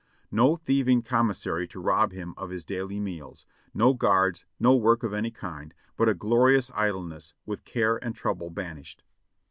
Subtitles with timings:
[0.31, 5.13] No thieving commissary to rob him of his daily meals, no guards, no work of
[5.13, 9.03] any kind, but a glorious idleness, with care and trouble banished.